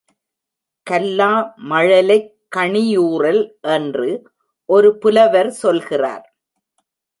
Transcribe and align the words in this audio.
கல்லா 0.87 1.53
மழலைக் 1.55 2.31
கணியூறல் 2.55 3.43
என்று 3.61 4.09
ஒரு 4.69 4.97
புலவர் 4.97 5.51
சொல்கிறார். 5.51 6.25